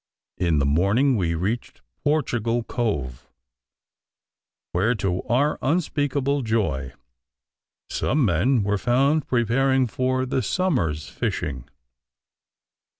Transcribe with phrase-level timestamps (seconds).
[0.39, 3.29] In the morning we reached Portugal Cove,
[4.71, 6.93] where to our unspeakable joy,
[7.87, 11.69] some men were found preparing for the summer's fishing.